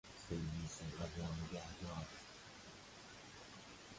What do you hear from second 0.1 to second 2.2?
سرویس غذا نگه دار